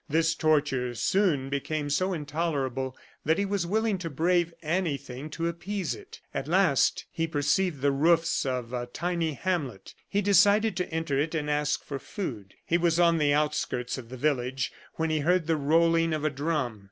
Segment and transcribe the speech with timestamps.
[0.09, 5.93] This torture soon became so intolerable that he was willing to brave anything to appease
[5.93, 6.19] it.
[6.33, 9.93] At last he perceived the roofs of a tiny hamlet.
[10.09, 12.55] He decided to enter it and ask for food.
[12.65, 16.31] He was on the outskirts of the village, when he heard the rolling of a
[16.31, 16.79] drum.